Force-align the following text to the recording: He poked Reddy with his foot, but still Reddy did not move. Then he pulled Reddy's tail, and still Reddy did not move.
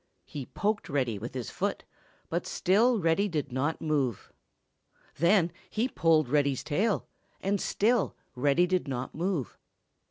He 0.25 0.47
poked 0.47 0.89
Reddy 0.89 1.19
with 1.19 1.35
his 1.35 1.51
foot, 1.51 1.83
but 2.27 2.47
still 2.47 2.99
Reddy 2.99 3.27
did 3.27 3.51
not 3.51 3.81
move. 3.81 4.31
Then 5.17 5.51
he 5.69 5.87
pulled 5.87 6.27
Reddy's 6.27 6.63
tail, 6.63 7.05
and 7.39 7.61
still 7.61 8.15
Reddy 8.33 8.65
did 8.65 8.87
not 8.87 9.13
move. 9.13 9.59